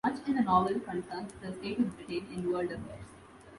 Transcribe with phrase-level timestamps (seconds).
[0.03, 3.05] Much in the novel concerns the state of Britain in world affairs.